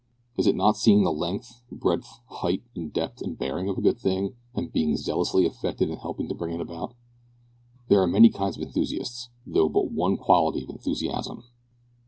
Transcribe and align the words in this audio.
Is 0.35 0.47
it 0.47 0.55
not 0.55 0.77
seeing 0.77 1.03
the 1.03 1.11
length, 1.11 1.61
breadth, 1.71 2.21
height, 2.25 2.63
depth, 2.91 3.21
and 3.21 3.37
bearing 3.37 3.69
of 3.69 3.77
a 3.77 3.81
good 3.81 3.99
thing, 3.99 4.33
and 4.55 4.73
being 4.73 4.97
zealously 4.97 5.45
affected 5.45 5.91
in 5.91 5.97
helping 5.99 6.27
to 6.27 6.33
bring 6.33 6.55
it 6.55 6.59
about? 6.59 6.95
There 7.87 8.01
are 8.01 8.07
many 8.07 8.31
kinds 8.31 8.57
of 8.57 8.63
enthusiasts, 8.63 9.29
though 9.45 9.69
but 9.69 9.91
one 9.91 10.17
quality 10.17 10.63
of 10.63 10.71
enthusiasm. 10.71 11.43